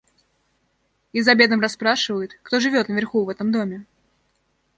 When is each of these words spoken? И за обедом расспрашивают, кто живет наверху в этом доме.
И 1.13 1.21
за 1.21 1.29
обедом 1.33 1.61
расспрашивают, 1.61 2.31
кто 2.41 2.59
живет 2.59 2.89
наверху 2.89 3.23
в 3.23 3.29
этом 3.29 3.51
доме. 3.51 3.85